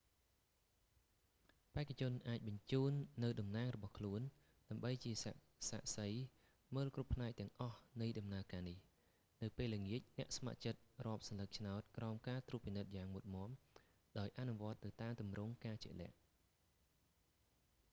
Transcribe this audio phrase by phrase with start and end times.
[1.75, 2.91] បេក្ខជនអាចបញ្ជូន
[3.23, 4.21] នូវតំណាងរបស់ខ្លួន
[4.69, 5.31] ដើម្បីជាសា
[5.83, 6.07] ក្សី
[6.75, 8.77] មើលគ្រប់ផ្នែកទាំងអស់នៃដំណើរការនេះ
[9.41, 13.49] នៅពេលល្ងាច អ្នកស្ម័គ្រចិត្តរាប់សន្លឹកឆ្នោតក្រោមការត្រួតពិនិត្យយ៉ាងមុតមាំ
[14.19, 16.15] ដោយអនុវត្តទៅតាមទម្រង់ការជាក់លាក់